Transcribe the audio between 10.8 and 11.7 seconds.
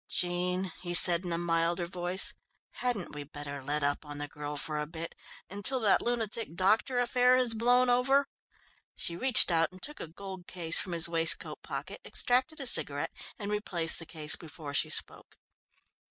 his waistcoat